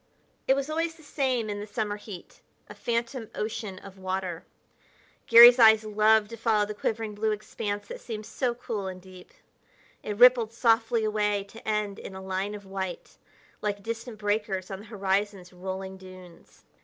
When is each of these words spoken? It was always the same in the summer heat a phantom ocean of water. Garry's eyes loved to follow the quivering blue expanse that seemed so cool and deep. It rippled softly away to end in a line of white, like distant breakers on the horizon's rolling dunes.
It 0.47 0.55
was 0.55 0.67
always 0.67 0.95
the 0.95 1.03
same 1.03 1.47
in 1.47 1.59
the 1.59 1.67
summer 1.67 1.97
heat 1.97 2.41
a 2.67 2.73
phantom 2.73 3.29
ocean 3.35 3.77
of 3.77 3.99
water. 3.99 4.43
Garry's 5.27 5.59
eyes 5.59 5.83
loved 5.83 6.31
to 6.31 6.37
follow 6.37 6.65
the 6.65 6.73
quivering 6.73 7.13
blue 7.13 7.29
expanse 7.29 7.87
that 7.87 8.01
seemed 8.01 8.25
so 8.25 8.55
cool 8.55 8.87
and 8.87 8.99
deep. 8.99 9.29
It 10.01 10.17
rippled 10.17 10.53
softly 10.53 11.03
away 11.03 11.43
to 11.49 11.67
end 11.67 11.99
in 11.99 12.15
a 12.15 12.19
line 12.23 12.55
of 12.55 12.65
white, 12.65 13.17
like 13.61 13.83
distant 13.83 14.17
breakers 14.17 14.71
on 14.71 14.79
the 14.79 14.85
horizon's 14.85 15.53
rolling 15.53 15.97
dunes. 15.97 16.63